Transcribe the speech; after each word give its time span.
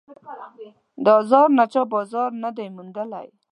د 1.03 1.05
آزار 1.19 1.47
نه 1.57 1.65
چا 1.73 1.81
بازار 1.93 2.29
نه 2.43 2.49
دی 2.57 2.67
موندلی 2.75 3.27